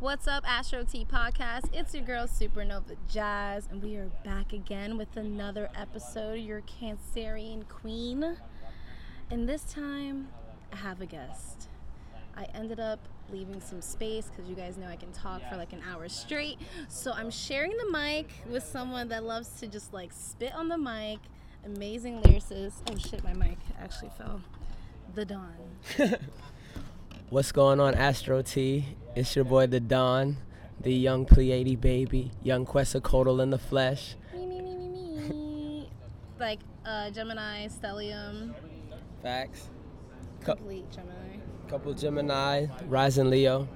[0.00, 1.70] What's up, Astro Tea Podcast?
[1.72, 6.60] It's your girl Supernova Jazz, and we are back again with another episode of your
[6.60, 8.36] Cancerian Queen.
[9.28, 10.28] And this time,
[10.72, 11.68] I have a guest.
[12.36, 15.72] I ended up leaving some space because you guys know I can talk for like
[15.72, 16.58] an hour straight.
[16.86, 20.78] So I'm sharing the mic with someone that loves to just like spit on the
[20.78, 21.18] mic.
[21.66, 22.74] Amazing lyricist.
[22.88, 24.42] Oh shit, my mic actually fell.
[25.16, 25.56] The Dawn.
[27.30, 28.86] What's going on, Astro Tea?
[29.18, 30.36] It's your boy, the Dawn,
[30.80, 34.14] the young Pleiadian baby, young Quetzalcoatl in the flesh.
[34.32, 35.90] Me, me, me, me, me.
[36.38, 38.54] like uh, Gemini, Stellium,
[39.20, 39.70] Facts.
[40.40, 41.40] complete Gemini.
[41.66, 43.66] Couple Gemini, rising Leo,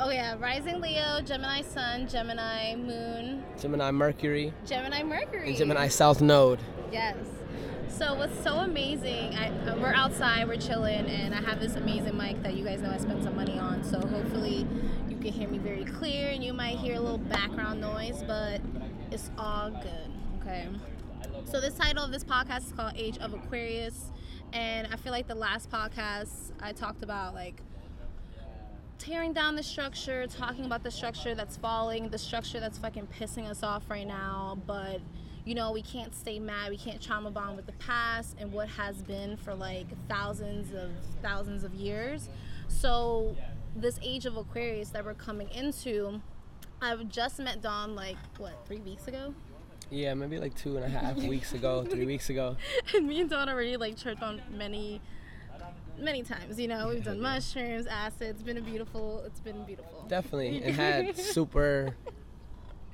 [0.00, 5.48] Oh yeah, Rising Leo, Gemini Sun, Gemini Moon, Gemini Mercury, Gemini Mercury.
[5.48, 6.60] and Gemini South Node.
[6.90, 7.16] Yes.
[7.90, 9.36] So what's so amazing?
[9.36, 12.80] I, uh, we're outside, we're chilling, and I have this amazing mic that you guys
[12.80, 13.84] know I spent some money on.
[13.84, 14.66] So hopefully
[15.08, 18.60] you can hear me very clear, and you might hear a little background noise, but
[19.10, 20.40] it's all good.
[20.40, 20.68] Okay.
[21.44, 24.12] So this title of this podcast is called Age of Aquarius,
[24.52, 27.60] and I feel like the last podcast I talked about like
[28.98, 33.48] tearing down the structure, talking about the structure that's falling, the structure that's fucking pissing
[33.48, 35.00] us off right now, but
[35.44, 38.68] you know, we can't stay mad, we can't trauma bond with the past and what
[38.68, 40.90] has been for like thousands of
[41.22, 42.28] thousands of years.
[42.68, 43.36] So
[43.74, 46.20] this age of Aquarius that we're coming into,
[46.80, 49.34] I've just met Dawn like what, three weeks ago?
[49.90, 52.56] Yeah, maybe like two and a half weeks ago, three weeks ago.
[52.94, 55.00] and me and Dawn already like tripped on many
[55.98, 56.88] many times, you know.
[56.88, 60.04] We've done mushrooms, acid, it's been a beautiful it's been beautiful.
[60.08, 61.94] Definitely, it had super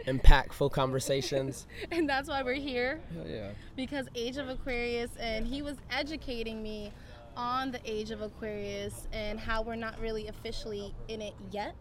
[0.06, 1.66] impactful conversations.
[1.90, 3.50] and that's why we're here Hell yeah.
[3.76, 6.92] because Age of Aquarius, and he was educating me
[7.36, 11.74] on the Age of Aquarius and how we're not really officially in it yet.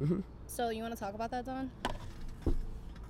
[0.00, 0.22] Mhm.
[0.46, 1.70] So you want to talk about that, Dawn?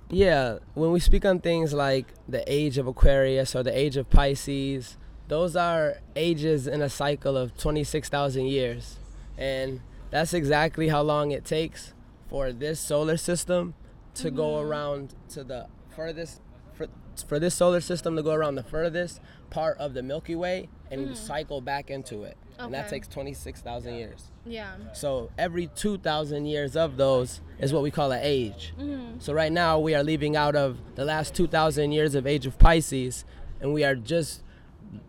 [0.09, 4.09] Yeah, when we speak on things like the age of Aquarius or the age of
[4.09, 4.97] Pisces,
[5.29, 8.97] those are ages in a cycle of 26,000 years.
[9.37, 11.93] And that's exactly how long it takes
[12.29, 13.73] for this solar system
[14.15, 14.67] to go mm-hmm.
[14.67, 16.41] around to the furthest
[16.73, 16.87] for,
[17.27, 21.05] for this solar system to go around the furthest part of the Milky Way and
[21.05, 21.13] mm-hmm.
[21.13, 22.37] cycle back into it.
[22.57, 24.29] And that takes 26,000 years.
[24.45, 24.75] Yeah.
[24.93, 28.73] So every 2,000 years of those is what we call an age.
[28.79, 29.19] Mm-hmm.
[29.19, 32.59] So right now we are leaving out of the last 2,000 years of age of
[32.59, 33.25] Pisces,
[33.59, 34.43] and we are just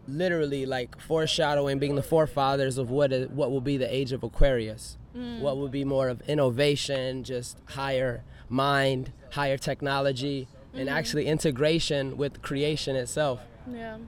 [0.07, 4.23] literally like foreshadowing being the forefathers of what is, what will be the age of
[4.23, 4.97] Aquarius.
[5.17, 5.41] Mm.
[5.41, 12.43] What will be more of innovation, just higher mind, higher technology, and actually integration with
[12.43, 13.41] creation itself.
[13.71, 13.99] Yeah.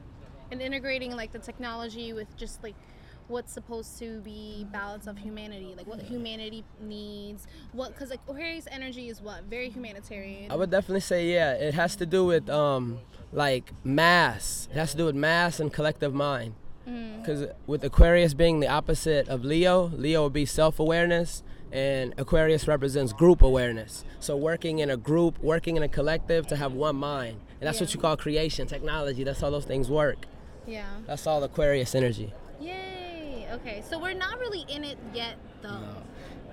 [0.50, 2.75] And integrating like the technology with just like
[3.28, 8.66] what's supposed to be balance of humanity, like what humanity needs, what because like Aquarius
[8.71, 10.50] energy is what very humanitarian.
[10.53, 11.55] I would definitely say yeah.
[11.55, 12.99] It has to do with um
[13.32, 14.69] like mass.
[14.71, 16.55] It has to do with mass and collective mind.
[16.84, 21.43] Because with Aquarius being the opposite of Leo, Leo would be self-awareness,
[21.74, 24.04] and Aquarius represents group awareness.
[24.20, 27.80] So working in a group, working in a collective to have one mind, and that's
[27.80, 29.24] what you call creation, technology.
[29.24, 30.24] That's how those things work.
[30.66, 30.86] yeah.
[31.06, 32.32] That's all Aquarius energy.
[32.60, 33.48] Yay.
[33.52, 33.82] Okay.
[33.90, 35.80] So we're not really in it yet though.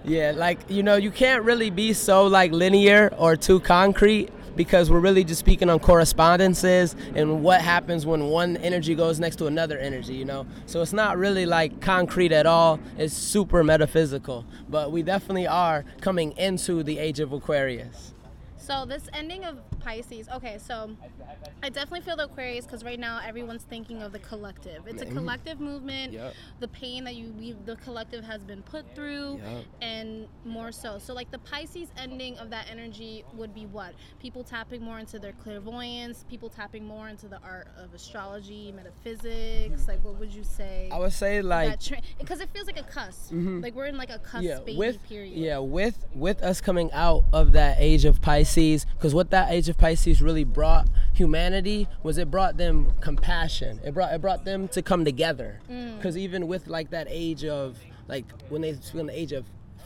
[0.04, 4.90] Yeah, like you know, you can't really be so like linear or too concrete because
[4.90, 9.48] we're really just speaking on correspondences and what happens when one energy goes next to
[9.48, 10.46] another energy, you know.
[10.66, 12.80] So it's not really like concrete at all.
[12.98, 18.14] It's super metaphysical, but we definitely are coming into the age of Aquarius.
[18.58, 20.30] So this ending of Pisces.
[20.30, 20.96] Okay, so
[21.64, 24.88] I definitely feel the Aquarius because right now everyone's thinking of the collective.
[24.88, 25.18] It's a mm-hmm.
[25.18, 26.14] collective movement.
[26.14, 26.34] Yup.
[26.60, 29.66] The pain that you we, the collective has been put through, Yup.
[29.82, 31.00] and more so.
[31.00, 35.20] So like the Pisces ending of that energy would be what people tapping more into
[35.20, 39.88] their clairvoyance, people tapping more into the art of astrology, metaphysics.
[39.88, 40.90] Like what would you say?
[40.92, 41.80] I would say like
[42.20, 43.32] because it feels like a cusp.
[43.32, 43.62] Mm-hmm.
[43.62, 45.36] Like we're in like a cusp yeah, baby with period.
[45.36, 49.70] yeah, with with us coming out of that age of Pisces, because what that age
[49.72, 53.80] of Pisces really brought humanity was it brought them compassion.
[53.84, 55.60] It brought it brought them to come together.
[55.70, 55.98] Mm.
[55.98, 59.46] Because even with like that age of like when they on the age of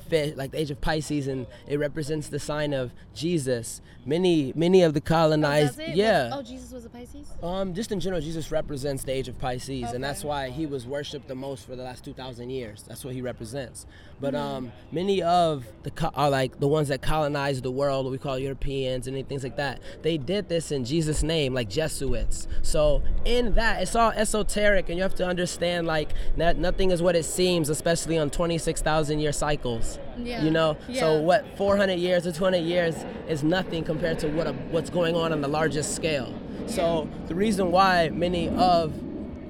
[0.10, 3.82] fish, like the age of Pisces, and it represents the sign of Jesus.
[4.06, 5.96] Many many of the colonized, it?
[5.96, 6.30] yeah.
[6.32, 7.28] Oh, Jesus was a Pisces.
[7.42, 10.86] Um, just in general, Jesus represents the age of Pisces, and that's why he was
[10.86, 12.84] worshipped the most for the last two thousand years.
[12.88, 13.86] That's what he represents.
[14.22, 14.44] But Mm-hmm.
[14.44, 18.18] um, many of the co- are like the ones that colonized the world, what we
[18.18, 19.82] call Europeans and things like that.
[20.04, 22.48] They did this in Jesus' name, like Jesuits.
[22.62, 27.02] So in that, it's all esoteric, and you have to understand like that nothing is
[27.02, 29.95] what it seems, especially on twenty six thousand year cycles.
[29.98, 30.28] Years.
[30.28, 30.44] Yeah.
[30.44, 31.00] You know, Yeah.
[31.02, 32.96] so what 400 years or 200 years
[33.28, 36.34] is nothing compared to what a, what's going on on the largest scale.
[36.68, 38.94] So the reason why many of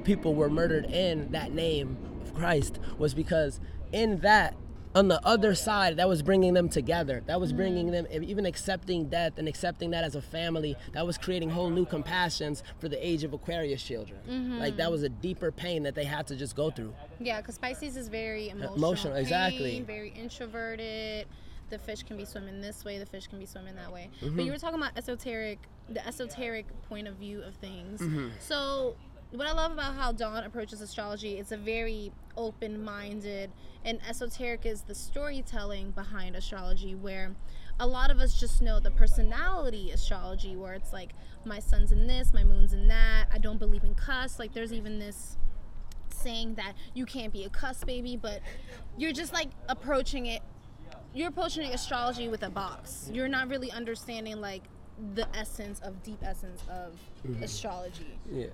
[0.03, 3.59] people were murdered in that name of Christ was because
[3.92, 4.56] in that
[4.95, 9.09] on the other side that was bringing them together that was bringing them even accepting
[9.09, 13.06] death and accepting that as a family that was creating whole new compassions for the
[13.06, 16.56] age of aquarius children like that was a deeper pain that they had to just
[16.56, 18.75] go through Yeah, because Pisces is very emotional.
[18.75, 19.71] emotional, exactly.
[19.71, 21.27] pain, Very introverted.
[21.69, 23.00] The fish can be swimming this way.
[23.00, 24.09] The fish can be swimming that way.
[24.21, 24.36] Mm-hmm.
[24.36, 25.59] But you were talking about esoteric,
[25.89, 28.01] the esoteric point of view of things.
[28.01, 28.30] Mm-hmm.
[28.39, 28.95] So
[29.36, 33.52] what I love about how Dawn approaches astrology, it's a very open-minded,
[33.84, 37.36] and esoteric is the storytelling behind astrology, where
[37.80, 41.12] a lot of us just know the personality astrology, where it's like
[41.44, 43.26] my sun's in this, my moon's in that.
[43.34, 44.40] I don't believe in cusp.
[44.40, 45.38] Like there's even this
[46.10, 48.42] saying that you can't be a cusp baby, but
[48.98, 50.42] you're just like approaching it.
[51.14, 53.10] You're approaching astrology with a box.
[53.14, 54.64] You're not really understanding like
[55.13, 56.94] the essence of deep essence of
[57.42, 58.18] astrology.
[58.31, 58.47] yeah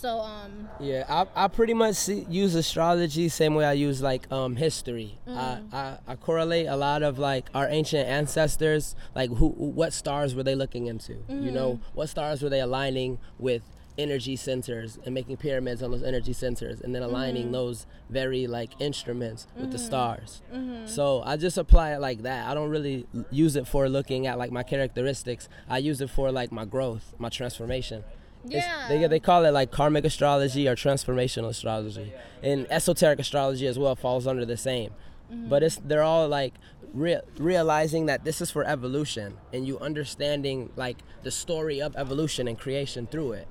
[0.00, 4.30] So um Yeah, I, I pretty much see, use astrology same way I use like
[4.30, 5.18] um history.
[5.26, 10.34] I, I I correlate a lot of like our ancient ancestors, like who what stars
[10.36, 11.14] were they looking into?
[11.28, 13.62] You know, what stars were they aligning with
[13.98, 17.52] energy centers and making pyramids on those energy centers and then aligning mm-hmm.
[17.52, 19.86] those very like instruments with the mm-hmm.
[19.86, 20.42] stars.
[20.54, 20.86] Mm-hmm.
[20.86, 22.48] So I just apply it like that.
[22.48, 25.48] I don't really use it for looking at like my characteristics.
[25.68, 28.04] I use it for like my growth, my transformation.
[28.46, 32.12] It's- they, they call it like karmic astrology or transformational astrology.
[32.42, 34.92] And esoteric astrology as well falls under the same.
[35.30, 36.54] But it's they're all like
[36.94, 42.48] rea- realizing that this is for evolution and you understanding like the story of evolution
[42.48, 43.48] and creation through it.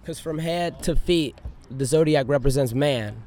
[0.00, 1.36] Because from head to feet,
[1.70, 3.22] the zodiac represents man.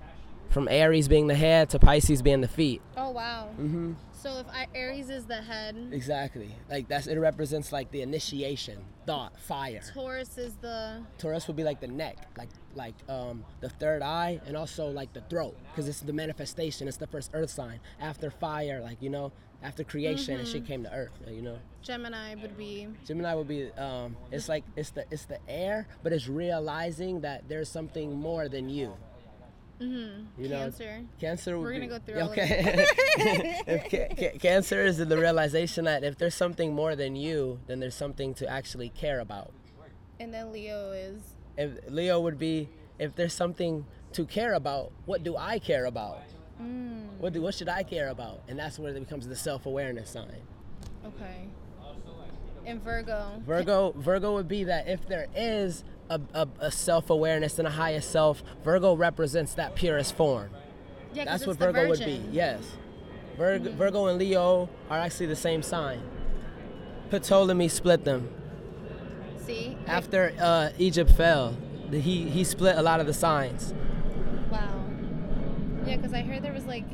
[0.50, 2.81] From Aries being the head to Pisces being the feet.
[2.98, 3.50] oh wow.
[3.60, 3.94] Mm-hmm.
[4.24, 6.50] So if I, Aries is the head, Exactly.
[6.70, 9.81] Like that's it represents like the initiation, thought, fire.
[9.94, 14.40] Taurus is the Taurus would be like the neck, like like um, the third eye,
[14.46, 16.88] and also like the throat, because it's the manifestation.
[16.88, 20.84] It's the first Earth sign after fire, like you know, after creation, and she came
[20.84, 21.19] to Earth.
[21.30, 25.40] You know, Gemini would be Gemini would be um, it's like it's the it's the
[25.50, 28.94] air, but it's realizing that there's something more than you.
[29.81, 30.42] Mm-hmm.
[30.42, 31.02] You know, Cancer.
[31.20, 31.60] Cancer.
[31.60, 32.86] We're gonna be- go through all of Okay.
[33.68, 37.80] if ca- ca- cancer is the realization that if there's something more than you, then
[37.80, 39.52] there's something to actually care about.
[40.20, 41.22] And then Leo is
[41.58, 46.22] if Leo would be if there's something to care about, what do I care about?
[46.62, 47.18] Mm.
[47.18, 48.42] What do what should I care about?
[48.48, 50.31] And that's where it becomes the self-awareness sign.
[51.06, 51.48] okay.
[52.66, 53.42] And Virgo.
[53.46, 58.02] Virgo Virgo would be that if there is a, a, a self-awareness and a higher
[58.02, 60.50] self, Virgo represents that purest form.
[61.14, 62.24] Yeah, That's what Virgo would be.
[62.32, 62.62] Yes.
[63.38, 66.02] Virgo, Virgo and Leo are actually the same sign.
[67.12, 68.30] Ptolemy split them
[69.46, 69.78] See?
[69.88, 71.58] After uh, Egypt fell.
[71.90, 73.74] the- He he split a lot of the signs.
[74.50, 74.86] Wow.
[75.86, 76.86] Yeah, because I heard there was like.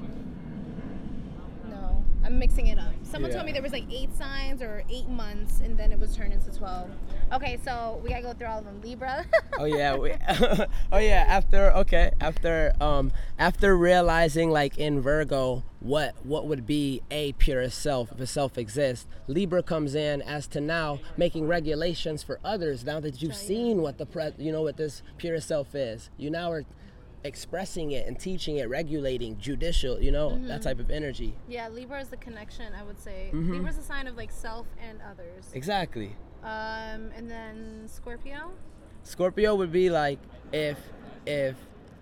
[1.70, 2.92] No, I'm mixing it up.
[3.10, 3.38] Someone Yeah.
[3.38, 6.32] told me there was like eight signs or eight months, and then it was turned
[6.34, 6.90] into twelve.
[7.34, 8.82] Okay, so we gotta go through all of them.
[8.82, 9.26] Libra.
[9.58, 10.12] oh yeah we,
[10.92, 17.02] oh yeah after okay after um after realizing like in virgo what what would be
[17.12, 22.22] a purest self if a self exists libra comes in as to now making regulations
[22.24, 25.74] for others now that you've seen what the pre you know what this purest self
[25.76, 26.64] is you now are
[27.24, 32.00] expressing it and teaching it regulating judicial you know that type of energy yeah, Libra
[32.00, 32.74] is the connection.
[32.74, 33.54] I would say Mm-hmm.
[33.54, 35.46] Libra's a sign of like self and others.
[35.54, 38.52] exactly Um, and then Scorpio.
[39.04, 40.20] Scorpio would be like
[40.54, 40.78] if
[41.26, 41.56] if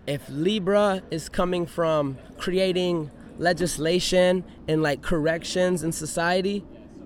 [0.05, 3.09] if Libra is coming from creating
[3.39, 6.63] legislation and like corrections in society,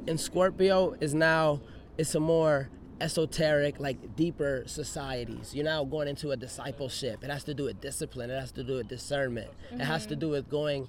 [0.08, 1.62] and Scorpio is now
[1.98, 2.70] it's a more
[3.02, 5.54] esoteric, like deeper societies.
[5.54, 7.24] You're now going into a discipleship.
[7.24, 8.30] It has to do with discipline.
[8.30, 9.50] It has to do with discernment.
[9.72, 10.20] It has to mm-hmm.
[10.20, 10.88] do with going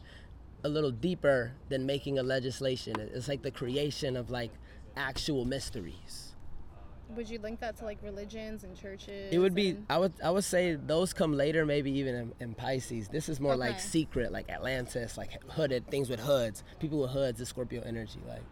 [0.65, 2.95] a little deeper than making a legislation.
[2.99, 4.51] It's like the creation of like
[4.97, 6.29] actual mysteries.
[7.17, 9.33] Would you link that to like religions and churches?
[9.33, 9.71] It would be.
[9.71, 10.13] and- I would.
[10.25, 13.09] I would say those come later, maybe even in, in Pisces.
[13.09, 16.65] This is more like secret, like Atlantis, like hooded things with hoods.
[16.79, 18.21] People with hoods is Scorpio energy.
[18.27, 18.43] Like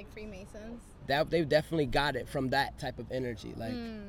[0.00, 0.80] like Freemasons.
[1.08, 3.52] that, they've definitely got it from that type of energy.
[3.56, 4.00] Like hmm.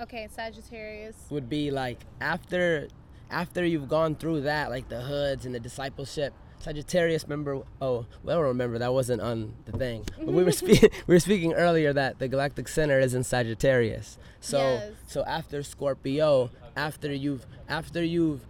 [0.00, 1.16] Okay, Sagittarius.
[1.30, 2.88] would be like after,
[3.30, 6.32] after you've gone through that, like the hoods and the discipleship.
[6.58, 7.60] Sagittarius, remember?
[7.82, 10.04] Oh, well, remember that wasn't on the thing.
[10.18, 10.88] But we were speaking.
[11.06, 14.18] we were speaking earlier that the galactic center is in Sagittarius.
[14.40, 14.92] So, Yes.
[15.06, 18.40] so after Scorpio, after you've after you've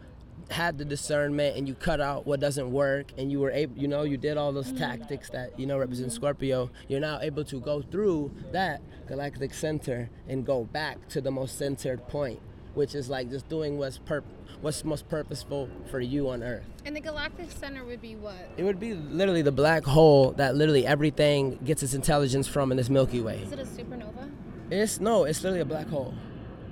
[0.50, 3.88] had the discernment and you cut out what doesn't work and you were able you
[3.88, 7.60] know you did all those tactics that you know represent scorpio you're now able to
[7.60, 12.40] go through that galactic center and go back to the most centered point
[12.74, 14.24] which is like just doing what's purp-
[14.60, 16.64] what's most purposeful for you on earth.
[16.84, 18.34] And the galactic center would be what?
[18.56, 22.76] it would be literally the black hole that literally everything gets its intelligence from in
[22.76, 23.38] this milky way.
[23.38, 24.30] Is it a supernova?
[24.70, 26.14] it's no it's literally a black hole.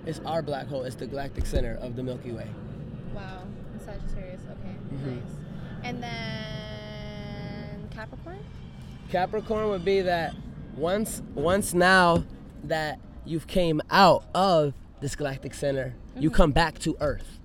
[0.07, 0.83] It's our black hole.
[0.83, 2.49] It's the galactic center of the milky way
[3.15, 3.45] Wow.
[3.83, 4.43] Sagittarius.
[4.43, 4.69] Okay.
[4.69, 4.94] Mm-hmm.
[5.05, 5.17] Mm-hmm.
[5.17, 5.23] Nice.
[5.85, 8.39] And then Capricorn.
[9.11, 10.35] Capricorn would be that
[10.77, 12.25] once once now
[12.65, 16.37] that you've came out of this galactic center, you mm-hmm.
[16.37, 17.39] come back to Earth.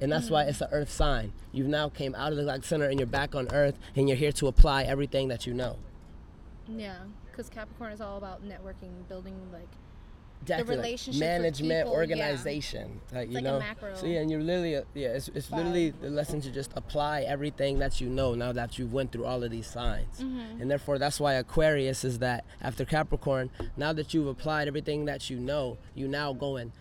[0.00, 0.50] And that's why mm-hmm.
[0.50, 1.32] it's an Earth sign.
[1.52, 4.16] You've now came out of the galactic center and you're back on Earth and you're
[4.16, 5.78] here to apply everything that you know.
[6.68, 6.96] Yeah,
[7.30, 9.68] because Capricorn is all about networking, building like
[10.42, 11.98] Exactly, like relationships with management, people, yeah.
[11.98, 13.58] organization, like you like a know.
[13.60, 16.72] macro So yeah, and you're literally uh, yeah, it's, it's literally the lesson to just
[16.76, 20.60] apply everything that you know now that you've went through all of these signs, Mm-hmm.
[20.60, 25.30] and therefore that's why Aquarius is that after Capricorn, now that you've applied everything that
[25.30, 26.72] you know, you now go and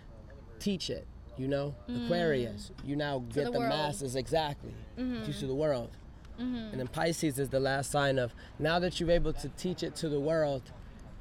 [0.60, 1.06] teach it.
[1.38, 1.74] You know,
[2.06, 3.54] Aquarius, you now get Mm.
[3.54, 5.24] the the, masses exactly, Mm-hmm.
[5.26, 5.90] teach to the world.
[6.38, 9.96] And then Pisces is the last sign of now that you're able to teach it
[9.98, 10.64] to the world,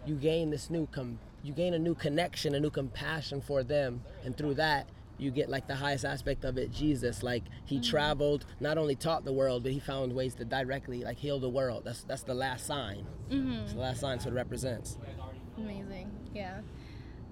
[0.06, 4.02] you gain this new com- you gain a new connection, a new compassion for them,
[4.24, 4.88] and through that
[5.20, 7.22] you get like the highest aspect of it, Jesus.
[7.22, 7.90] Like he mm-hmm.
[7.90, 11.48] traveled, not only taught the world, but he found ways to directly like heal the
[11.48, 11.84] world.
[11.84, 13.06] That's that's the last sign.
[13.30, 13.52] Mm-hmm.
[13.64, 14.98] It's the last sign, so it represents.
[15.56, 16.10] amazing.
[16.34, 16.60] Yeah.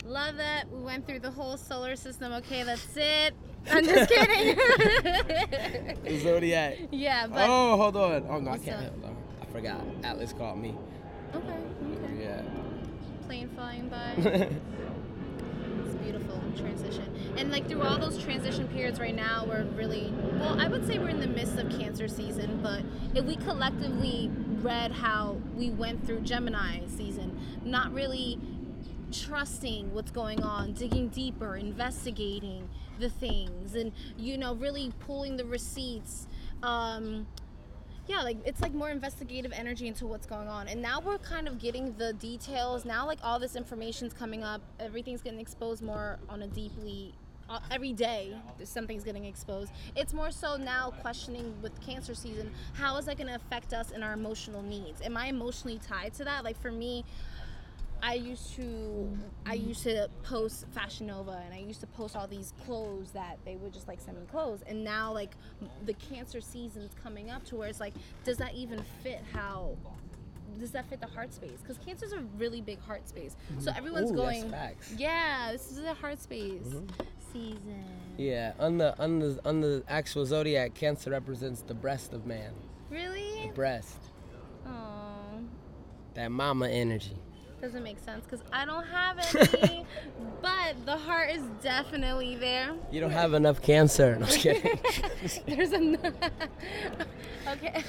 [0.04, 0.70] Love that.
[0.70, 2.32] We went through the whole solar system.
[2.34, 3.34] Okay, that's it.
[3.70, 4.58] I'm just kidding.
[6.20, 6.78] Zodiac.
[6.92, 8.26] yeah, but Oh, hold on.
[8.28, 8.86] Oh no, I can't.
[9.04, 9.16] on.
[9.42, 9.80] I forgot.
[10.04, 10.74] Atlas called me.
[11.34, 12.22] okay, okay.
[12.22, 12.42] Yeah.
[13.28, 14.14] Plane flying by.
[15.84, 17.34] It's beautiful transition.
[17.36, 20.58] And like through all those transition periods right now, we're really well.
[20.58, 22.82] I would say we're in the midst of Cancer season, but
[23.14, 24.30] if we collectively
[24.62, 28.38] read how we went through Gemini season, not really
[29.12, 32.66] trusting what's going on, digging deeper, investigating
[32.98, 36.26] the things, and you know, really pulling the receipts.
[36.62, 37.26] Um,
[38.08, 40.68] yeah like it's like more investigative energy into what's going on.
[40.68, 42.84] And now we're kind of getting the details.
[42.84, 44.60] Now like all this information's coming up.
[44.80, 47.14] Everything's getting exposed more on a deeply
[47.48, 48.34] uh, every day
[48.64, 49.72] something's getting exposed.
[49.96, 53.90] It's more so now questioning with cancer season how is that going to affect us
[53.90, 55.00] in our emotional needs?
[55.02, 56.44] Am i emotionally tied to that?
[56.44, 57.04] Like for me
[58.02, 62.26] I used to I used to post Fashion Nova and I used to post all
[62.26, 64.60] these clothes that they would just like send me clothes.
[64.66, 65.32] And now like
[65.84, 69.76] the cancer season's coming up to where it's like does that even fit how
[70.58, 71.58] does that fit the heart space?
[71.62, 73.36] Because cancer's a really big heart space.
[73.52, 73.60] Mm-hmm.
[73.60, 74.94] So everyone's Ooh, that's going facts.
[74.96, 76.86] yeah this is a heart space mm-hmm.
[77.32, 77.84] season.
[78.16, 82.52] Yeah, on the on the on the actual zodiac, Cancer represents the breast of man.
[82.90, 83.46] really?
[83.46, 83.98] The Breast,
[84.66, 85.40] oh
[86.18, 87.16] that mama energy.
[87.60, 89.18] Doesn't make sense because I don't have
[89.62, 89.84] any
[90.40, 94.16] but the heart is definitely there You don't have enough cancer.
[94.16, 94.78] No, I'm just kidding.
[95.46, 95.78] There's a
[97.48, 97.82] okay.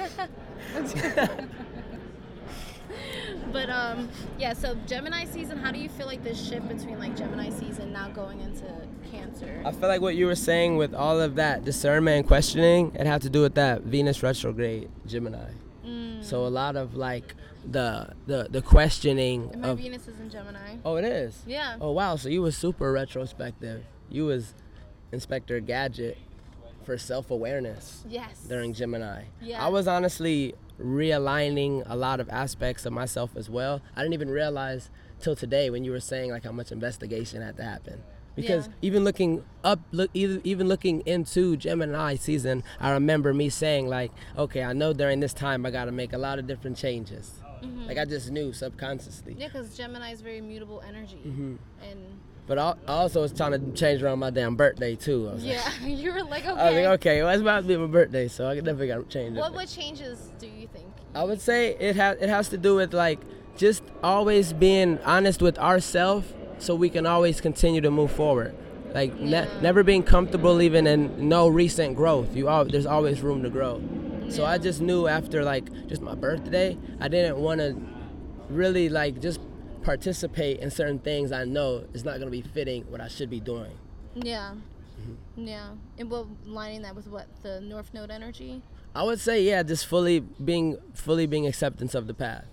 [3.51, 4.53] but um, yeah.
[4.53, 5.57] So Gemini season.
[5.57, 8.65] How do you feel like this shift between like Gemini season now going into
[9.11, 9.61] Cancer?
[9.65, 13.05] I feel like what you were saying with all of that discernment and questioning, it
[13.05, 15.51] had to do with that Venus retrograde Gemini.
[16.19, 16.23] Mm.
[16.23, 17.35] So a lot of like
[17.69, 20.77] the the the questioning And my of Venus is in Gemini.
[20.85, 21.75] oh it is Yeah.
[21.81, 24.53] oh wow so you was super retrospective you was
[25.11, 26.17] Inspector Gadget
[26.85, 28.45] for self awareness Yes.
[28.47, 29.23] during Gemini.
[29.41, 29.63] Yeah.
[29.63, 33.81] I was honestly realigning a lot of aspects of myself as well.
[33.95, 37.57] I didn't even realize till today when you were saying like how much investigation had
[37.57, 38.01] to happen.
[38.41, 38.73] Because Yeah.
[38.81, 44.11] even looking up, look, even even looking into Gemini season, I remember me saying like,
[44.37, 47.31] okay, I know during this time I got to make a lot of different changes.
[47.87, 49.35] Like I just knew subconsciously.
[49.37, 51.55] Yeah, because Gemini is very mutable energy, Mm-hmm.
[51.83, 51.99] and
[52.47, 55.23] But also was trying to change around my damn birthday too.
[55.23, 56.87] Was like, yeah, you were like, I was okay.
[56.87, 59.35] like, okay, well, it's about to be my birthday, so I definitely got to change
[59.35, 59.39] it.
[59.39, 60.87] What what changes do you think?
[61.13, 63.19] I would say it has it has to do with like
[63.57, 68.55] just always being honest with ourselves, so we can always continue to move forward.
[68.93, 69.61] Like ne- Yeah.
[69.61, 72.35] never being comfortable even in no recent growth.
[72.35, 73.81] You all there's always room to grow.
[74.29, 77.75] So I just knew after like just my birthday, I didn't want to
[78.49, 79.39] really like just
[79.83, 83.29] participate in certain things I know is not going to be fitting what I should
[83.29, 83.71] be doing.
[84.15, 84.53] Yeah.
[84.99, 85.47] Mm-hmm.
[85.47, 85.69] Yeah.
[85.97, 88.61] And what lining that with what the North Node energy?
[88.93, 92.45] I would say yeah, just fully being fully being acceptance of the path.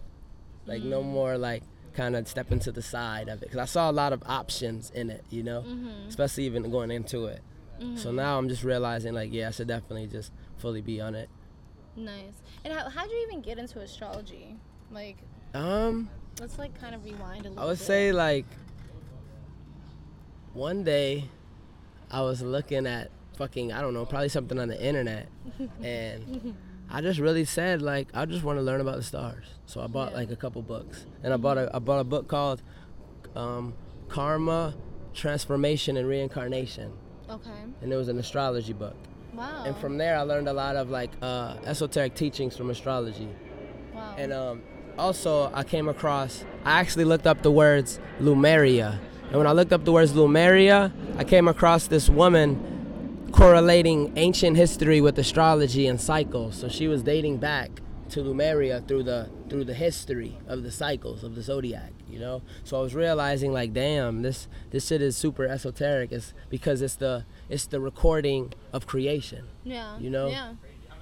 [0.66, 1.62] Like no more like
[1.96, 4.90] kind of stepping to the side of it because I saw a lot of options
[4.90, 5.64] in it, you know,
[6.08, 7.42] especially even going into it.
[7.96, 11.28] So now I'm just realizing like yeah, I should definitely just fully be on it.
[11.96, 12.34] Nice.
[12.64, 14.56] And how how'd you even get into astrology?
[14.90, 15.16] Like,
[15.54, 16.08] Um,
[16.40, 17.62] let's like kind of rewind a little.
[17.64, 17.86] I would bit.
[17.86, 18.46] say like
[20.52, 21.24] one day
[22.10, 25.28] I was looking at fucking I don't know probably something on the internet
[25.82, 26.54] and
[26.90, 29.86] I just really said like I just want to learn about the stars so I
[29.86, 30.18] bought Yeah.
[30.18, 32.62] like a couple books and I bought a I bought a book called
[33.34, 33.74] um,
[34.08, 34.74] Karma
[35.14, 36.92] Transformation and Reincarnation
[37.28, 37.50] Okay.
[37.82, 38.96] and it was an astrology book
[39.34, 39.64] Wow.
[39.66, 43.28] and from there I learned a lot of like uh, esoteric teachings from astrology
[43.94, 44.14] wow.
[44.16, 44.62] and um,
[44.98, 48.98] also, I came across, I actually looked up the words Lumeria.
[49.28, 52.75] And when I looked up the words Lumeria, I came across this woman
[53.36, 56.58] correlating ancient history with astrology and cycles.
[56.58, 57.70] So she was dating back
[58.08, 62.40] to Lumeria through the through the history of the cycles of the zodiac, you know?
[62.64, 66.12] So I was realizing like damn, this this shit is super esoteric.
[66.12, 69.44] It's because it's the it's the recording of creation.
[69.64, 69.98] yeah.
[69.98, 70.28] you know?
[70.28, 70.54] Yeah.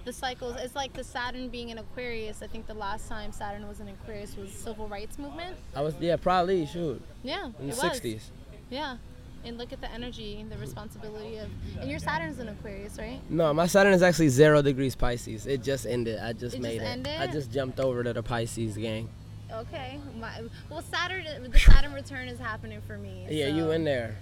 [0.04, 0.56] The cycles.
[0.58, 2.42] It's like the Saturn being in Aquarius.
[2.42, 5.56] I think the last time Saturn was in Aquarius was civil rights movement.
[5.74, 7.00] I was yeah, probably shoot.
[7.22, 7.52] Yeah.
[7.58, 8.30] In the sixties.
[8.68, 8.96] Yeah.
[9.44, 11.48] And look at the energy and the responsibility of.
[11.80, 13.20] And your Saturn's in Aquarius, right?
[13.28, 15.46] No, my Saturn is actually zero degrees Pisces.
[15.46, 16.18] It just ended.
[16.18, 16.84] I just It just made it.
[16.84, 17.20] ended?
[17.20, 19.08] I just jumped over to the Pisces gang.
[19.52, 19.98] Okay.
[20.18, 23.26] My, well, Saturn, the Saturn return is happening for me.
[23.28, 23.56] Yeah, so.
[23.56, 24.16] you in there.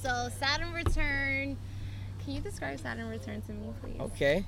[0.00, 1.56] So Saturn return.
[2.24, 4.00] Can you describe Saturn return to me, please?
[4.00, 4.44] Okay.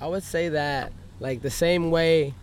[0.00, 2.34] I would say that like the same way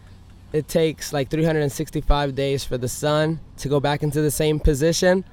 [0.54, 5.24] it takes like 365 days for the sun to go back into the same position,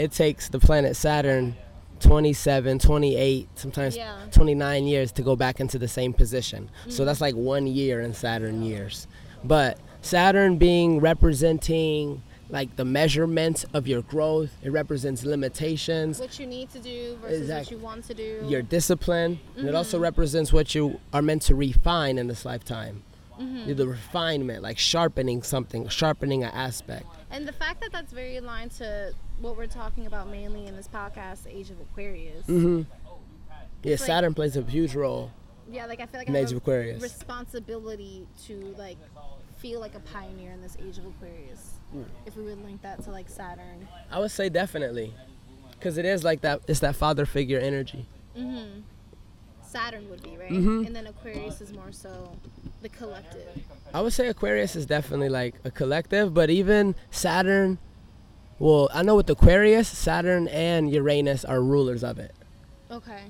[0.00, 1.56] it takes the planet Saturn
[2.00, 4.16] 27, 28, sometimes Yeah.
[4.30, 6.70] 29 years to go back into the same position.
[6.88, 9.06] So that's like one year in Saturn years.
[9.44, 16.46] But Saturn being representing like the measurement of your growth, it represents limitations, What you
[16.46, 17.76] need to do versus Exactly.
[17.76, 18.46] what you want to do.
[18.48, 19.38] your discipline.
[19.56, 20.04] And it also mm-hmm.
[20.04, 23.04] represents what you are meant to refine in this lifetime.
[23.40, 23.74] Mm-hmm.
[23.74, 27.06] The refinement, like sharpening something, sharpening an aspect.
[27.30, 30.88] And the fact that that's very aligned to what we're talking about mainly in this
[30.88, 32.46] podcast, the Age of Aquarius.
[32.46, 32.82] hmm
[33.82, 35.30] Yeah, like- Saturn plays a huge role
[35.70, 37.02] Yeah, like I feel like in I Age a of Aquarius.
[37.02, 38.98] responsibility to like
[39.58, 41.74] feel like a pioneer in this Age of Aquarius.
[41.94, 42.04] Mm.
[42.26, 43.86] If we would link that to like Saturn.
[44.10, 45.14] I would say definitely,
[45.72, 46.60] because it is like that.
[46.66, 48.06] It's that father figure energy.
[48.36, 48.80] Mm-hmm.
[49.70, 50.84] Saturn would be right, Mhm.
[50.86, 52.36] and then Aquarius is more so
[52.82, 53.46] the collective.
[53.94, 57.78] I would say Aquarius is definitely like a collective, but even Saturn.
[58.58, 62.34] Well, I know with Aquarius, Saturn and Uranus are rulers of it.
[62.90, 63.22] Okay.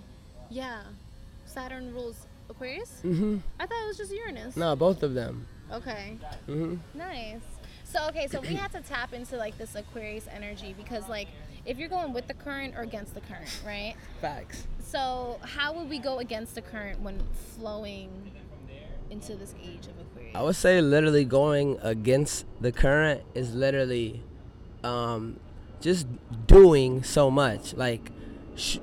[0.48, 0.81] Yeah.
[1.44, 3.00] Saturn rules Aquarius.
[3.03, 4.57] hmm I thought it was just Uranus.
[4.57, 5.46] No, both of them.
[5.70, 6.16] Okay.
[6.48, 6.76] Mm-hmm.
[6.98, 7.40] Nice.
[7.85, 11.29] So okay, so we had to tap into like this Aquarius energy because like
[11.66, 13.94] if you're going with the current or against the current, right?
[14.20, 14.66] Facts.
[14.83, 17.23] So how would we go against the current when
[17.57, 18.33] flowing
[19.11, 20.35] into this age of Aquarius?
[20.35, 24.23] I would say literally going against the current is literally
[24.83, 25.38] um,
[25.81, 26.07] just
[26.46, 27.75] doing so much.
[27.75, 28.11] Like,
[28.57, 28.79] sh-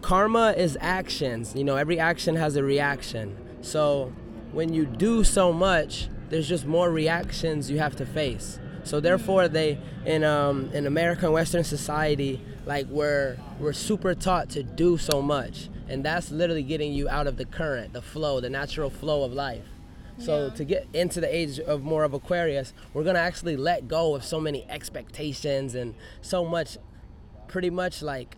[0.00, 1.54] karma is actions.
[1.54, 3.36] You know, every action has a reaction.
[3.62, 4.12] So
[4.52, 8.58] when you do so much, there's just more reactions you have to face.
[8.84, 14.62] So therefore, they in um, in American Western society, like we're we're super taught to
[14.62, 18.50] do so much, and that's literally getting you out of the current, the flow, the
[18.50, 19.64] natural flow of life.
[20.18, 20.54] So Yeah.
[20.54, 24.22] to get into the age of more of Aquarius, we're gonna actually let go of
[24.24, 26.78] so many expectations and so much,
[27.48, 28.36] pretty much like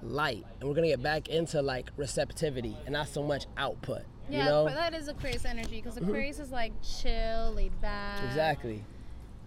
[0.00, 4.02] light, and we're gonna get back into like receptivity and not so much output.
[4.30, 8.22] yeah, you know that is Aquarius energy because Aquarius is like chill, laid back.
[8.24, 8.84] exactly.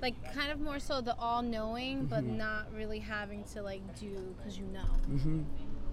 [0.01, 2.37] Like kind of more so the all-knowing, but Mm-hmm.
[2.37, 4.79] not really having to like do because you know.
[5.07, 5.41] hmm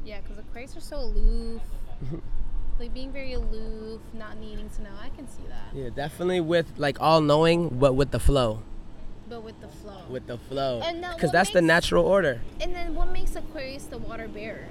[0.05, 1.63] Yeah, because the Aquarius are so aloof.
[2.05, 2.19] Mm-hmm.
[2.81, 4.91] like being very aloof, not needing to know.
[5.03, 5.77] I can see that.
[5.79, 8.63] Yeah, definitely with like all knowing, but with the flow,
[9.29, 10.01] But with the flow.
[10.09, 10.81] with the flow,
[11.15, 12.41] because that's the natural order.
[12.61, 14.67] and then what makes Aquarius the water bearer?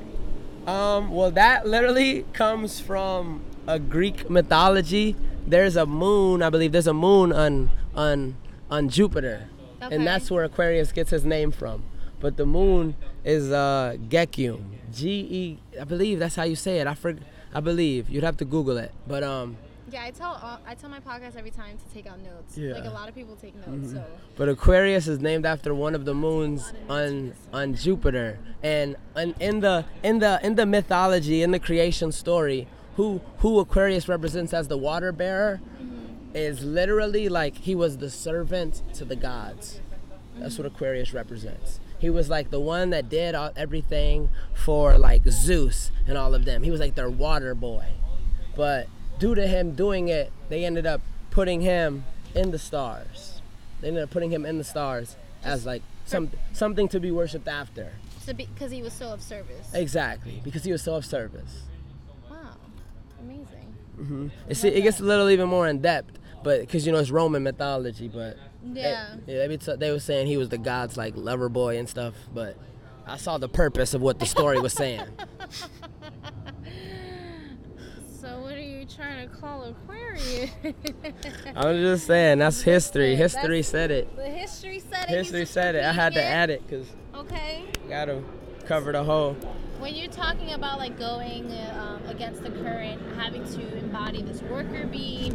[0.66, 5.16] Um, well, that literally comes from a Greek mythology.
[5.46, 6.72] There's a moon, I believe.
[6.74, 8.36] There's a moon on on
[8.70, 9.50] on Jupiter,
[9.82, 9.96] Okay.
[9.96, 11.84] and that's where Aquarius gets his name from.
[12.20, 15.60] But the moon is uh, Gekium, G E.
[15.80, 16.88] I believe that's how you say it.
[16.88, 17.20] I forg
[17.54, 18.92] I believe you'd have to Google it.
[19.08, 19.58] But um,
[19.92, 22.58] Yeah, I tell all, I tell my podcast every time to take out notes.
[22.58, 22.74] Yeah.
[22.74, 24.04] Like a lot of people take notes, so
[24.36, 29.60] But Aquarius is named after one of the moons on on Jupiter, and, and in
[29.62, 34.68] the in the in the mythology in the creation story, who who Aquarius represents as
[34.68, 35.62] the water bearer
[36.34, 39.80] is literally like he was the servant to the gods.
[40.38, 41.80] That's what Aquarius represents.
[42.00, 46.46] He was like the one that did all, everything for like Zeus and all of
[46.46, 46.64] them.
[46.64, 47.86] He was like their water boy.
[48.56, 48.88] But
[49.20, 53.42] due to him doing it, they ended up putting him in the stars.
[53.82, 57.48] They ended up putting him in the stars as like some something to be worshipped
[57.48, 57.94] after.
[58.20, 59.70] So because he was so of service.
[59.74, 61.64] Exactly, because he was so of service.
[63.28, 63.76] Amazing.
[63.98, 67.12] hmm It, it gets a little even more in depth, but because you know it's
[67.12, 69.16] Roman mythology, but Yeah.
[69.26, 72.58] They, yeah, they were saying he was the god's like lover boy and stuff, but
[73.06, 75.02] I saw the purpose of what the story was saying.
[78.20, 80.50] So what are you trying to call Aquarius?
[81.56, 83.16] I'm just saying that's history.
[83.16, 84.16] History that's- said it.
[84.16, 85.10] the history said it.
[85.10, 85.84] History said it.
[85.86, 87.64] I had to add it because Okay.
[87.88, 88.24] gotta
[88.66, 89.38] cover the whole.
[89.80, 94.88] When you're talking about like going um, against the current, having to embody this worker
[94.88, 95.32] bee,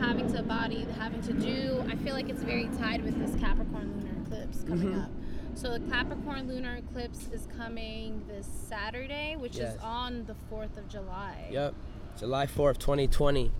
[0.00, 3.94] having to embody, having to do, I feel like it's very tied with this Capricorn
[3.96, 5.04] lunar eclipse coming Mhm.
[5.04, 5.10] up.
[5.54, 9.74] So the Capricorn lunar eclipse is coming this Saturday, which Yes.
[9.76, 11.48] is on the 4th of July.
[11.50, 11.74] Yep.
[12.18, 13.50] July 4th, 2020.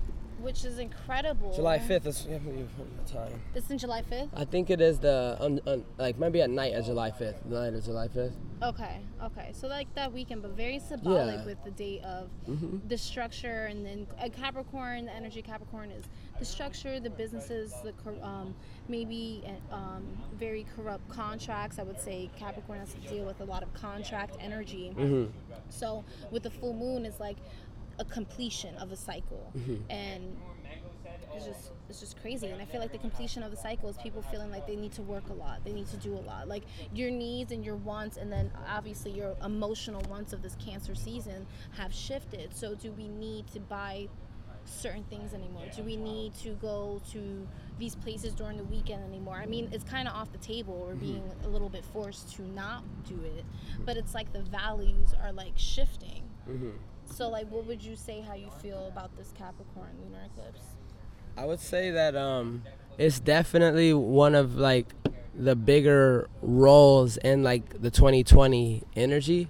[0.46, 1.52] Which is incredible.
[1.52, 3.32] July 5th is yeah, the time.
[3.52, 4.28] This is July 5th?
[4.32, 7.34] I think it is the um, um, like maybe at night of July 5th.
[7.48, 8.30] The night of July 5th.
[8.62, 9.50] Okay, okay.
[9.52, 11.44] So like that weekend, but very symbolic Yeah.
[11.44, 16.04] with the date of hmm the structure, and then a Capricorn, the energy Capricorn is
[16.38, 18.54] the structure, the businesses, the um,
[18.88, 20.06] maybe um,
[20.38, 21.80] very corrupt contracts.
[21.80, 24.90] I would say Capricorn has to deal with a lot of contract energy.
[24.90, 25.24] hmm
[25.70, 27.38] So with the full moon, it's like
[27.98, 29.82] a completion of a cycle, Mhm.
[29.90, 30.36] and
[31.34, 32.48] it's just it's just crazy.
[32.48, 34.90] And I feel like the completion of the cycle is people feeling like they need
[34.92, 36.48] to work a lot, they need to do a lot.
[36.48, 40.96] Like your needs and your wants, and then obviously your emotional wants of this Cancer
[40.96, 42.54] season have shifted.
[42.56, 44.08] So do we need to buy?
[44.68, 45.62] certain things anymore?
[45.76, 47.46] Do we need to go to
[47.78, 49.36] these places during the weekend anymore?
[49.36, 50.84] I mean, it's kind of off the table.
[50.88, 53.44] We're being a little bit forced to not do it,
[53.84, 56.24] but it's like the values are like shifting.
[56.46, 56.70] hmm
[57.14, 60.60] So, like, what would you say how you feel about this Capricorn lunar eclipse?
[61.36, 62.62] I would say that um,
[62.98, 64.92] it's definitely one of like
[65.34, 69.48] the bigger roles in like the 2020 energy,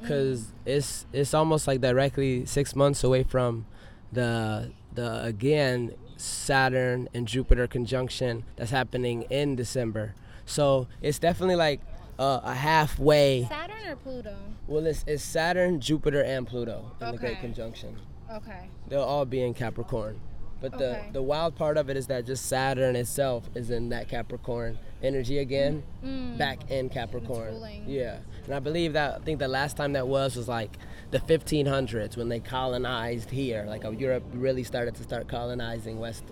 [0.00, 3.66] because it's it's almost like directly six months away from
[4.12, 10.14] the the again Saturn and Jupiter conjunction that's happening in December.
[10.44, 11.80] So it's definitely like
[12.18, 13.46] uh, a halfway.
[13.48, 14.36] Saturn or Pluto?
[14.66, 17.96] Well, it's, it's Saturn, Jupiter, and Pluto in the Great Conjunction
[18.32, 18.68] Okay.
[18.88, 20.20] they'll all be in Capricorn.
[20.60, 21.08] But the, Okay.
[21.12, 25.38] the wild part of it is that just Saturn itself is in that Capricorn energy
[25.38, 26.38] again, Mm.
[26.38, 27.56] back in Capricorn.
[27.86, 28.18] Yeah.
[28.44, 30.78] And I believe that, I think the last time that was was like
[31.10, 33.64] the 1500s when they colonized here.
[33.66, 36.22] Like uh, Europe really started to start colonizing West.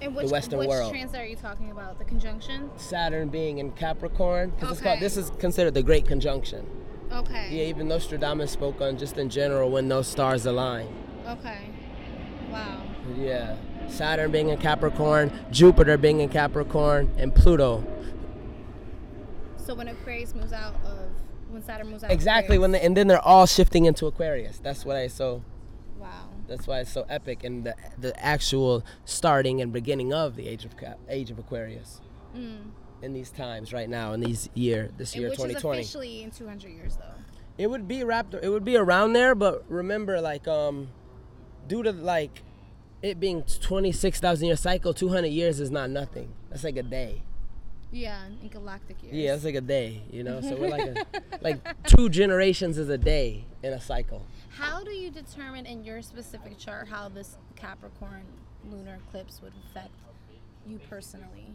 [0.00, 0.90] And which, Western which world.
[0.90, 1.98] transit are you talking about?
[1.98, 2.70] The conjunction?
[2.76, 4.90] Saturn being in Capricorn, because it's Okay.
[4.90, 6.66] called, this is considered the Great Conjunction.
[7.12, 7.48] Okay.
[7.50, 10.88] Yeah, even Nostradamus spoke on just in general when those stars align.
[11.26, 11.58] Okay.
[12.50, 12.82] Wow.
[13.16, 13.56] Yeah.
[13.88, 17.84] Saturn being in Capricorn, Jupiter being in Capricorn, and Pluto.
[19.56, 20.98] So when Aquarius moves out of
[21.50, 22.10] when Saturn moves out.
[22.10, 24.58] of Exactly when and then they're all shifting into Aquarius.
[24.58, 25.42] That's what I so.
[26.46, 30.64] That's why it's so epic and the the actual starting and beginning of the age
[30.64, 30.72] of
[31.08, 32.00] age of Aquarius
[32.36, 32.70] Mm.
[33.00, 35.80] in these times right now in these year this year which 2020.
[35.80, 37.04] is officially in 200 years though.
[37.56, 40.88] It would be wrapped it would be around there, but remember like um
[41.68, 42.42] due to like
[43.02, 46.30] it being 26,000 year cycle, 200 years is not nothing.
[46.50, 47.22] That's like a day.
[47.92, 49.14] Yeah, in galactic years.
[49.14, 50.40] Yeah, it's like a day, you know.
[50.40, 51.06] So we're like a,
[51.42, 54.26] like two generations is a day in a cycle.
[54.56, 58.22] How do you determine in your specific chart how this Capricorn
[58.70, 59.90] lunar eclipse would affect
[60.66, 61.46] you personally?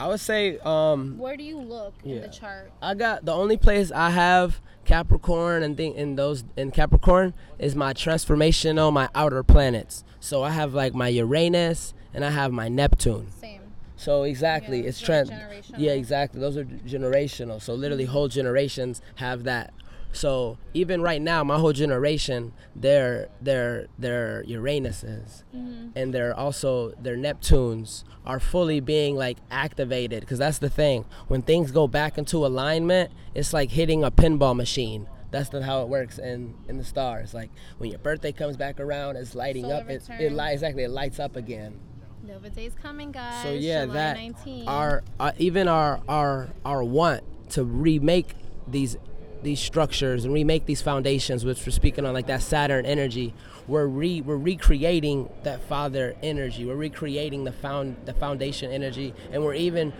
[0.00, 2.70] I would say um, Where do you look in the chart?
[2.80, 7.74] I got the only place I have Capricorn and think in those in Capricorn is
[7.74, 10.04] my transformational my outer planets.
[10.20, 13.30] So I have like my Uranus and I have my Neptune.
[13.32, 13.62] Same.
[13.96, 15.32] So exactly, Yeah, it's trend.
[15.76, 16.40] Yeah, exactly.
[16.40, 17.60] Those are generational.
[17.60, 19.74] So literally, whole generations have that.
[20.12, 25.88] So even right now, my whole generation, their their their Uranuses Mm-hmm.
[25.96, 30.20] and their also their Neptunes are fully being like activated.
[30.20, 31.04] Because that's the thing.
[31.28, 35.08] When things go back into alignment, it's like hitting a pinball machine.
[35.30, 37.34] That's the, how it works in, in the stars.
[37.34, 39.90] Like when your birthday comes back around, it's lighting Solar up.
[39.90, 41.78] It, it li- exactly it lights up again.
[42.26, 43.42] Nova Day's coming, guys.
[43.42, 44.68] So yeah, July that 19.
[44.68, 48.34] our uh, even our our our want to remake
[48.66, 48.96] these
[49.42, 53.34] these structures and remake these foundations, which we're speaking on, like that Saturn energy.
[53.66, 56.64] We're re we're recreating that father energy.
[56.64, 59.92] We're recreating the found the foundation energy, and we're even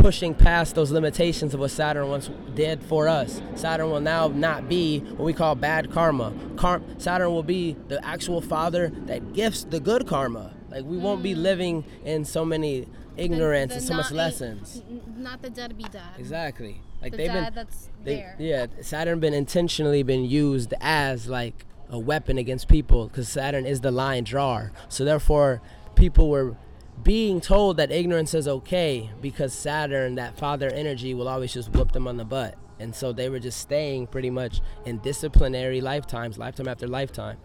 [0.00, 3.42] pushing past those limitations of what Saturn once did for us.
[3.54, 6.32] Saturn will now not be what we call bad karma.
[6.56, 10.54] Car- Saturn will be the actual father that gifts the good karma.
[10.70, 11.42] Like we won't be mm.
[11.42, 14.82] living in so many ignorance The- and so much lessons.
[14.88, 16.02] n- Not the deadbeat dad.
[16.18, 16.80] Exactly.
[17.02, 18.36] Like The they've dad been that's they, there.
[18.38, 23.80] yeah, Saturn been intentionally been used as like a weapon against people because Saturn is
[23.80, 24.72] the line drawer.
[24.88, 25.60] So therefore,
[25.94, 26.56] people were
[27.02, 31.92] being told that ignorance is okay because Saturn, that father energy, will always just whoop
[31.92, 32.54] them on the butt.
[32.78, 37.38] And so they were just staying pretty much in disciplinary lifetimes, lifetime after lifetime,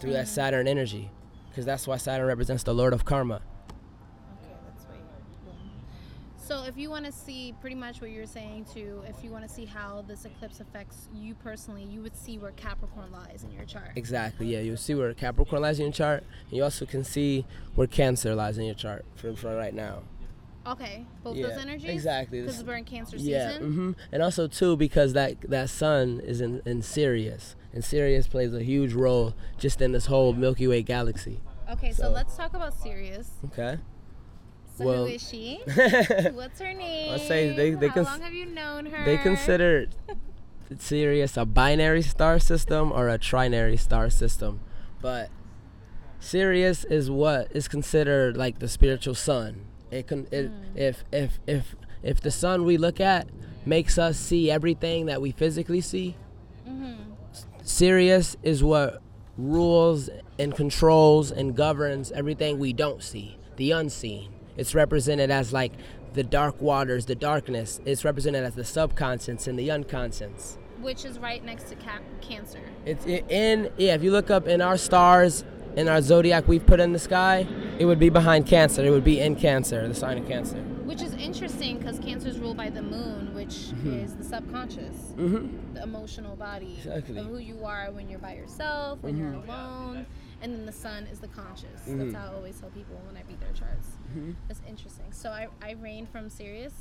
[0.00, 1.10] through that Saturn energy,
[1.50, 3.36] because that's why Saturn represents the Lord of Karma.
[3.36, 5.00] Okay, let's wait.
[5.44, 5.54] Boom.
[6.48, 9.46] So, if you want to see pretty much what you're saying too, if you want
[9.46, 13.52] to see how this eclipse affects you personally, you would see where Capricorn lies in
[13.52, 13.90] your chart.
[13.96, 14.46] Exactly.
[14.46, 16.24] Yeah, you'll see where Capricorn lies in your chart.
[16.48, 20.04] And you also can see where Cancer lies in your chart for, for right now.
[20.66, 21.90] Okay, both Yeah, those energies.
[21.90, 22.40] exactly.
[22.40, 23.52] Because we're in Cancer Yeah.
[23.52, 23.72] season.
[23.72, 28.54] hmm And also too because that that sun is in, in Sirius, and Sirius plays
[28.54, 31.40] a huge role just in this whole Milky Way galaxy.
[31.70, 33.32] Okay, so, So- let's talk about Sirius.
[33.52, 33.76] Okay.
[34.78, 35.60] So Well- who is she?
[36.34, 37.10] What's her name?
[37.10, 39.04] Let's say they- they How cons- long have you known her?
[39.04, 39.86] They consider
[40.78, 44.60] Sirius a binary star system or a trinary star system,
[45.00, 45.30] but
[46.20, 49.64] Sirius is what is considered like the spiritual sun.
[49.90, 53.28] It can it, if if if if the sun we look at
[53.64, 56.16] makes us see everything that we physically see,
[56.68, 56.96] Mhm.
[57.62, 59.00] Sirius is what
[59.38, 64.28] rules and controls and governs everything we don't see, the unseen.
[64.58, 65.72] It's represented as like
[66.14, 67.80] the dark waters, the darkness.
[67.86, 70.58] It's represented as the subconscious and the unconscious.
[70.82, 72.60] Which is right next to Cap- Cancer.
[72.84, 73.94] It's in yeah.
[73.94, 75.44] If you look up in our stars,
[75.76, 77.46] in our zodiac we've put in the sky,
[77.78, 78.84] it would be behind Cancer.
[78.84, 80.56] It would be in Cancer, the sign of Cancer.
[80.84, 85.74] Which is interesting because Cancer is ruled by the moon, which is the subconscious, Mm-hmm.
[85.74, 87.18] the emotional body Exactly.
[87.18, 89.44] of who you are when you're by yourself, when you're Mhm.
[89.46, 90.06] alone,
[90.42, 91.82] and then the sun is the conscious.
[91.88, 91.98] Mhm.
[91.98, 93.88] That's how I always tell people when I read their charts.
[94.16, 94.34] Mhm.
[94.46, 95.06] That's interesting.
[95.12, 96.74] So I, I reign from Sirius.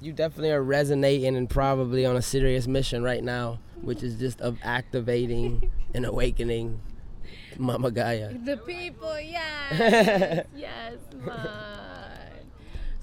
[0.00, 4.40] You definitely are resonating and probably on a serious mission right now, which is just
[4.40, 6.80] of activating and awakening
[7.58, 8.32] Mama Gaia.
[8.44, 11.28] The people, yes, yes, man.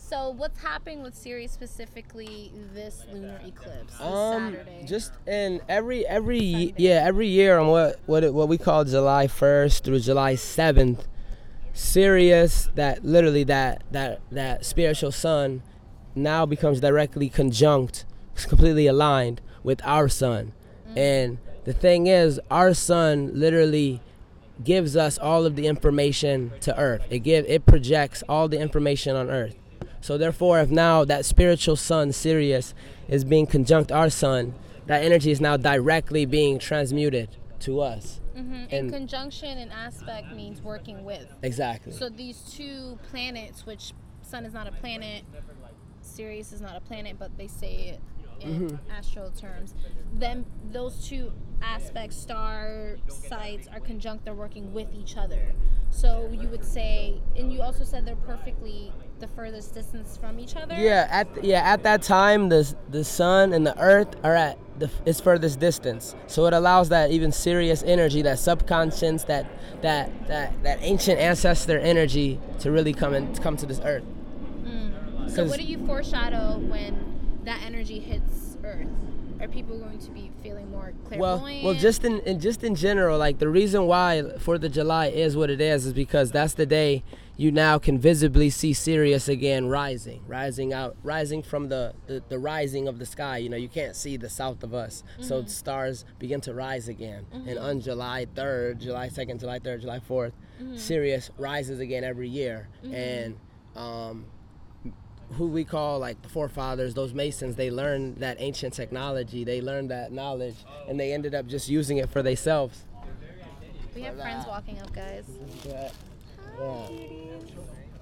[0.09, 4.85] So what's happening with Sirius specifically this lunar eclipse, Um, Saturday?
[4.87, 6.73] just in every every Sunday.
[6.77, 11.07] yeah every year on what what it, what we call July first through July seventh,
[11.73, 15.61] Sirius that literally that that that spiritual sun
[16.15, 18.05] now becomes directly conjunct,
[18.47, 20.53] completely aligned with our sun,
[20.95, 24.01] and the thing is, our sun literally
[24.63, 27.03] gives us all of the information to Earth.
[27.11, 29.55] It give it projects all the information on Earth.
[30.01, 32.73] So therefore, if now that spiritual sun, Sirius,
[33.07, 34.53] is being conjunct our sun,
[34.85, 38.21] that energy is now directly being transmuted to us.
[38.35, 38.63] Mhm.
[38.63, 41.27] And and- conjunction and aspect means working with.
[41.43, 41.91] Exactly.
[41.91, 45.23] So these two planets, which Sun is not a planet,
[46.01, 47.99] Sirius is not a planet, but they say it
[48.41, 48.91] in Mm-hmm.
[48.91, 49.73] astro terms.
[50.13, 54.25] Then those two aspects, star sites, are conjunct.
[54.25, 55.53] They're working with each other.
[55.91, 60.55] So you would say, and you also said they're perfectly the furthest distance from each
[60.55, 60.75] other.
[60.75, 64.57] yeah, at th- yeah at that time, the the sun and the earth are at
[64.77, 66.15] the its furthest distance.
[66.27, 69.47] So it allows that even Sirius energy, that subconscious, that
[69.81, 74.03] that that that ancient ancestor energy to really come and come to this earth.
[74.63, 75.29] Mm.
[75.29, 77.08] So what do you foreshadow when
[77.45, 78.87] that energy hits Earth?
[79.39, 81.63] Are people going to be feeling more Well, clairvoyant?
[81.63, 85.37] well, just in, in just in general, like the reason why Fourth of July is
[85.37, 87.03] what it is is because that's the day
[87.37, 92.37] you now can visibly see Sirius again rising, rising out, rising from the, the the
[92.37, 93.37] rising of the sky.
[93.37, 95.47] You know, you can't see the south of us, so mm-hmm.
[95.47, 97.25] stars begin to rise again.
[97.31, 97.63] And mm-hmm.
[97.63, 100.75] on July third, July second, July third, July 4th mm-hmm.
[100.75, 103.37] Sirius rises again every year, and
[103.73, 104.25] um,
[105.33, 109.89] who we call like the forefathers, those masons, they learned that ancient technology, they learned
[109.91, 110.55] that knowledge,
[110.87, 112.83] and they ended up just using it for themselves.
[113.95, 115.25] we have friends walking up, guys.
[115.65, 115.91] Yeah.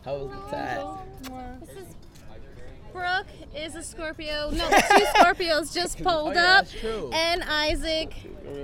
[0.04, 0.86] How was the tag?
[1.62, 1.96] This is
[2.94, 4.50] Brooke is a Scorpio.
[4.52, 8.14] No, two Scorpios just oh, pulled Oh, yeah, up, and Isaac.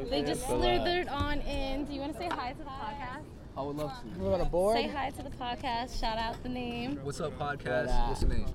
[0.10, 1.86] They just slithered on in.
[1.86, 3.03] Do you want to say hi to the podcast?
[3.56, 4.20] I would love to.
[4.20, 4.78] You on a board?
[4.78, 6.00] Say hi to the podcast.
[6.00, 7.00] Shout out the name.
[7.04, 7.86] What's up, podcast?
[7.86, 8.10] What up?
[8.10, 8.46] What's your name?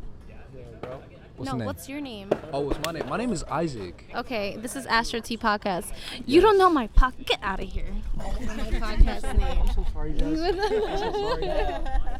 [1.36, 1.66] What's no, name?
[1.66, 2.30] what's your name?
[2.52, 3.08] oh, what's my name?
[3.08, 4.06] My name is Isaac.
[4.12, 5.92] Okay, this is Astro Tea Podcast.
[6.26, 7.26] You don't know my podcast.
[7.26, 7.86] Get out of here.
[8.16, 9.68] my podcast name.
[9.72, 10.14] so sorry,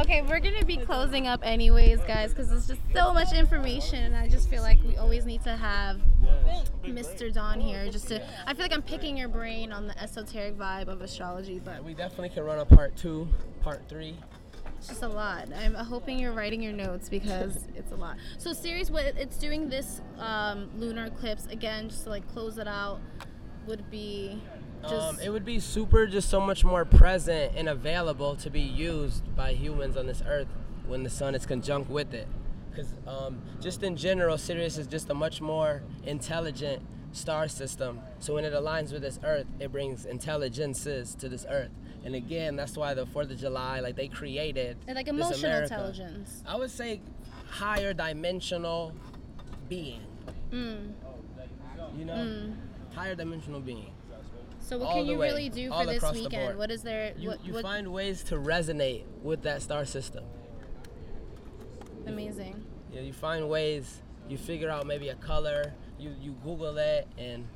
[0.00, 4.16] Okay, we're gonna be closing up anyways, guys, because it's just so much information, and
[4.16, 6.00] I just feel like we always need to have
[6.84, 7.32] Mr.
[7.32, 8.22] Dawn here, just to.
[8.46, 11.94] I feel like I'm picking your brain on the esoteric vibe of astrology, but We
[11.94, 13.28] definitely can run a part two,
[13.62, 14.14] part three.
[14.76, 15.48] it's just a lot.
[15.54, 18.16] I'm hoping you're writing your notes because it's a lot.
[18.36, 22.68] So, Sirius, what it's doing this um, lunar eclipse again, just to like close it
[22.68, 23.00] out,
[23.66, 24.42] would be.
[24.84, 29.34] Um, it would be super, just so much more present and available to be used
[29.36, 30.48] by humans on this earth
[30.86, 32.28] when the sun is conjunct with it.
[32.70, 38.00] Because um, just in general, Sirius is just a much more intelligent star system.
[38.20, 41.70] So when it aligns with this earth, it brings intelligences to this earth.
[42.04, 45.50] And again, that's why the Fourth of July, like they created and, like this emotional
[45.50, 45.74] America.
[45.74, 46.42] intelligence.
[46.46, 47.00] I would say
[47.50, 48.92] higher dimensional
[49.68, 50.00] being.
[50.52, 50.92] Mm.
[51.98, 52.54] You know, Mm.
[52.94, 53.92] higher dimensional being.
[54.68, 56.58] So what can you way, really do for this weekend?
[56.58, 57.14] What is there?
[57.16, 60.24] You, what, you what, find ways to resonate with that star system.
[62.06, 62.62] amazing.
[62.92, 64.02] Yeah, you find ways.
[64.28, 65.72] You figure out maybe a color.
[65.98, 67.46] You you Google it, and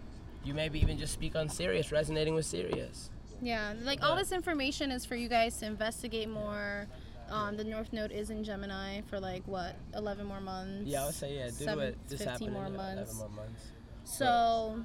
[0.42, 3.10] you maybe even just speak on Sirius, resonating with Sirius.
[3.42, 6.86] Yeah, like all this information is for you guys to investigate more.
[7.28, 10.90] Um, the North Node is in Gemini for like what, 11 more months.
[10.90, 11.98] Yeah, I would say yeah, do Seven- it.
[12.08, 13.14] This 15 happened more months.
[13.18, 13.62] more months.
[14.04, 14.82] So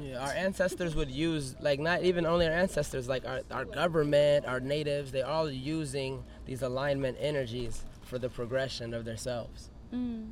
[0.00, 4.44] Yeah, our ancestors would use like not even only our ancestors, like our, our government,
[4.46, 9.70] our natives, they're all using these alignment energies for the progression of themselves.
[9.92, 10.28] mm,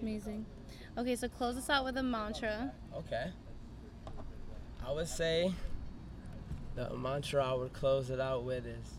[0.00, 0.44] amazing.
[0.98, 2.72] Okay, so close us out with a mantra.
[2.96, 3.30] Okay.
[4.86, 5.52] I would say
[6.74, 8.98] the mantra I would close it out with is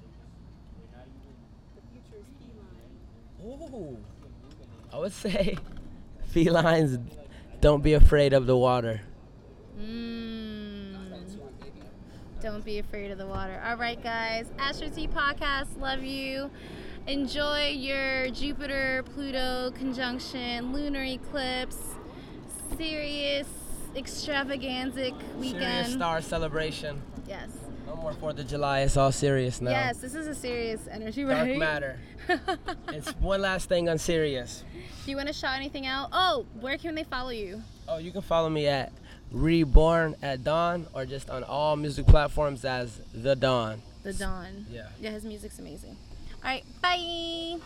[3.43, 3.97] Ooh.
[4.93, 5.57] I would say
[6.33, 6.99] felines
[7.59, 9.01] don't be afraid of the water.
[9.81, 10.95] Mm.
[12.41, 13.61] Don't be afraid of the water.
[13.65, 14.47] All right, guys.
[14.57, 15.79] Astro Tea Podcast.
[15.79, 16.49] Love you.
[17.07, 21.77] Enjoy your Jupiter Pluto conjunction, lunar eclipse,
[22.77, 23.47] Sirius
[23.95, 25.61] extravaganzic weekend.
[25.61, 27.01] Sirius star celebration.
[27.27, 27.49] Yes.
[27.87, 28.81] No more Fourth of July.
[28.81, 29.71] It's all Sirius now.
[29.71, 31.57] Yes, this is a serious energy, Dark right?
[31.57, 31.99] matter.
[32.89, 34.63] It's one last thing on Sirius.
[35.05, 36.09] Do you want to shout anything out?
[36.11, 37.61] Oh, where can they follow you?
[37.87, 38.91] Oh, you can follow me at
[39.31, 43.81] Reborn at Dawn or just on all music platforms as The Dawn.
[44.03, 44.65] The Dawn.
[44.69, 44.87] Yeah.
[44.99, 45.95] Yeah, his music's amazing.
[46.43, 47.59] All right, bye.